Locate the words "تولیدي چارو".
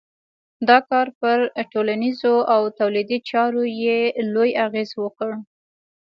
2.79-3.63